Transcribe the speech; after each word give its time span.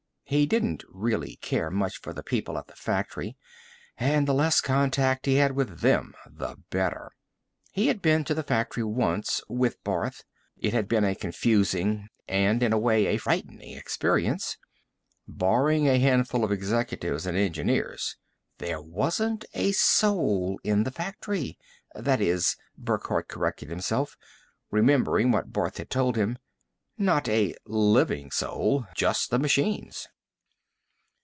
He 0.31 0.45
didn't 0.45 0.85
really 0.87 1.35
care 1.41 1.69
much 1.69 1.99
for 1.99 2.13
the 2.13 2.23
people 2.23 2.57
at 2.57 2.67
the 2.67 2.75
factory 2.77 3.35
and 3.97 4.25
the 4.25 4.33
less 4.33 4.61
contact 4.61 5.25
he 5.25 5.35
had 5.35 5.51
with 5.57 5.81
them, 5.81 6.13
the 6.25 6.55
better. 6.69 7.11
He 7.73 7.87
had 7.87 8.01
been 8.01 8.23
to 8.23 8.33
the 8.33 8.41
factory 8.41 8.85
once, 8.85 9.41
with 9.49 9.83
Barth; 9.83 10.23
it 10.57 10.71
had 10.71 10.87
been 10.87 11.03
a 11.03 11.15
confusing 11.15 12.07
and, 12.29 12.63
in 12.63 12.71
a 12.71 12.77
way, 12.79 13.07
a 13.07 13.17
frightening 13.17 13.75
experience. 13.75 14.55
Barring 15.27 15.89
a 15.89 15.99
handful 15.99 16.45
of 16.45 16.51
executives 16.53 17.25
and 17.25 17.35
engineers, 17.37 18.15
there 18.57 18.81
wasn't 18.81 19.43
a 19.53 19.73
soul 19.73 20.61
in 20.63 20.85
the 20.85 20.91
factory 20.91 21.57
that 21.93 22.21
is, 22.21 22.55
Burckhardt 22.77 23.27
corrected 23.27 23.69
himself, 23.69 24.15
remembering 24.69 25.33
what 25.33 25.51
Barth 25.51 25.75
had 25.75 25.89
told 25.89 26.15
him, 26.15 26.37
not 26.97 27.27
a 27.27 27.53
living 27.65 28.31
soul 28.31 28.85
just 28.95 29.29
the 29.29 29.37
machines. 29.39 30.07